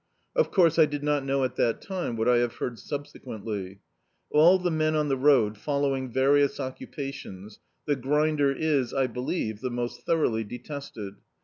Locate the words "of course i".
0.35-0.87